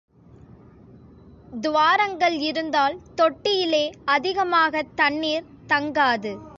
[1.61, 3.91] துவாரங்கள் இருந்தால் தொட்டியிலே
[4.05, 6.41] அதிகமாகத் தண்ணிர் தங்காது.